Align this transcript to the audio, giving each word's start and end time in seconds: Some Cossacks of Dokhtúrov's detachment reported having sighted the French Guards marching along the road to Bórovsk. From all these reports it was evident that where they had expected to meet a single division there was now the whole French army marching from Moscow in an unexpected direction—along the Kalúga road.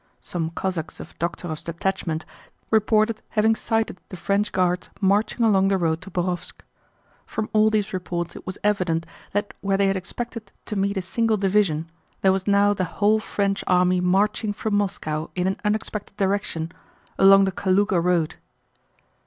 Some 0.19 0.49
Cossacks 0.49 0.99
of 0.99 1.13
Dokhtúrov's 1.19 1.63
detachment 1.63 2.25
reported 2.71 3.21
having 3.29 3.55
sighted 3.55 3.99
the 4.09 4.17
French 4.17 4.51
Guards 4.51 4.89
marching 4.99 5.45
along 5.45 5.67
the 5.67 5.77
road 5.77 6.01
to 6.01 6.09
Bórovsk. 6.09 6.61
From 7.27 7.49
all 7.53 7.69
these 7.69 7.93
reports 7.93 8.35
it 8.35 8.43
was 8.43 8.57
evident 8.63 9.05
that 9.33 9.53
where 9.61 9.77
they 9.77 9.85
had 9.85 9.95
expected 9.95 10.51
to 10.65 10.75
meet 10.75 10.97
a 10.97 11.03
single 11.03 11.37
division 11.37 11.87
there 12.21 12.31
was 12.31 12.47
now 12.47 12.73
the 12.73 12.85
whole 12.97 13.19
French 13.19 13.63
army 13.67 14.01
marching 14.01 14.53
from 14.53 14.73
Moscow 14.73 15.29
in 15.35 15.45
an 15.45 15.57
unexpected 15.63 16.17
direction—along 16.17 17.43
the 17.43 17.51
Kalúga 17.51 18.03
road. 18.03 18.37